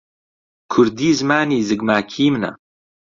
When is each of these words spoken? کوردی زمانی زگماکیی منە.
کوردی 0.71 1.09
زمانی 1.19 1.59
زگماکیی 1.69 2.29
منە. 2.33 2.51